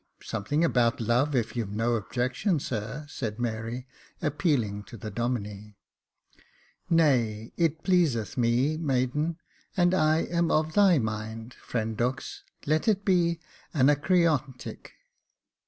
something 0.23 0.65
about 0.65 0.99
love, 0.99 1.35
if 1.35 1.55
you've 1.55 1.75
no 1.75 1.93
objection, 1.93 2.59
sir," 2.59 3.05
said 3.07 3.37
Mary, 3.39 3.85
appealing 4.19 4.81
to 4.81 4.97
the 4.97 5.11
Domine." 5.11 5.75
Nay, 6.89 7.53
it 7.55 7.83
pleaseth 7.83 8.35
me, 8.35 8.77
maiden, 8.77 9.37
and 9.77 9.93
I 9.93 10.21
am 10.23 10.49
of 10.49 10.73
thy 10.73 10.97
mind. 10.97 11.53
Friend 11.53 11.95
Dux, 11.95 12.43
let 12.65 12.87
it 12.87 13.05
be 13.05 13.39
Anacreontic." 13.75 14.87